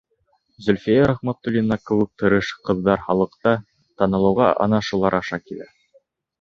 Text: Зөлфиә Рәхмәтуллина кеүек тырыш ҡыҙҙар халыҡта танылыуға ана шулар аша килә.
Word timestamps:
Зөлфиә 0.67 1.03
Рәхмәтуллина 1.11 1.77
кеүек 1.91 2.09
тырыш 2.23 2.51
ҡыҙҙар 2.71 3.05
халыҡта 3.11 3.55
танылыуға 3.77 4.51
ана 4.67 4.85
шулар 4.91 5.23
аша 5.23 5.43
килә. 5.49 5.73